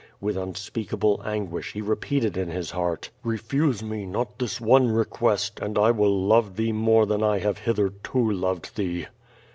With 0.19 0.35
unspeakable 0.35 1.21
anguish 1.23 1.73
he 1.73 1.79
repeated 1.83 2.35
in 2.35 2.49
his 2.49 2.71
heart: 2.71 3.11
Refuse 3.23 3.83
me 3.83 4.07
not 4.07 4.39
this 4.39 4.59
one 4.59 4.87
request, 4.89 5.59
and 5.59 5.77
I 5.77 5.91
will 5.91 6.23
love 6.25 6.55
Thee 6.55 6.71
more 6.71 7.05
than 7.05 7.21
I 7.21 7.37
have 7.37 7.59
hitherto 7.59 8.17
loved 8.31 8.75
Thee. 8.77 9.05